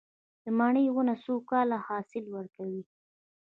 [0.43, 2.83] د مڼې ونه څو کاله حاصل ورکوي؟